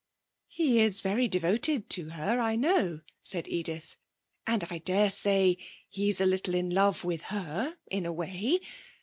'He 0.47 0.79
is 0.79 1.01
very 1.01 1.27
devoted 1.27 1.87
to 1.91 2.09
her, 2.09 2.39
I 2.39 2.55
know,' 2.55 3.01
said 3.21 3.47
Edith, 3.47 3.97
'and 4.47 4.65
I 4.71 4.79
daresay 4.79 5.57
he's 5.87 6.19
a 6.19 6.25
little 6.25 6.55
in 6.55 6.71
love 6.71 7.03
with 7.03 7.21
her 7.29 7.77
in 7.85 8.07
a 8.07 8.11
way. 8.11 8.61